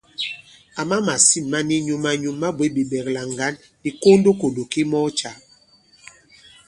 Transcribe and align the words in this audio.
Àma 0.81 0.97
màsîn 1.07 1.45
ma 1.51 1.59
ni 1.67 1.75
nyum-a-nyum 1.87 2.35
ma 2.41 2.49
bwě 2.57 2.67
bìɓɛ̀klà 2.75 3.21
ŋgǎn 3.31 3.53
nì 3.81 3.89
kondokòndò 4.01 4.61
ki 4.71 4.81
mɔɔ 4.91 5.09
cǎ. 5.19 5.31